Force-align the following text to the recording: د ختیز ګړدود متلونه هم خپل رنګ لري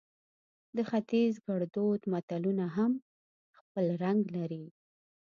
د 0.75 0.77
ختیز 0.89 1.33
ګړدود 1.47 2.01
متلونه 2.11 2.65
هم 2.77 2.91
خپل 3.57 3.85
رنګ 4.03 4.21
لري 4.35 4.65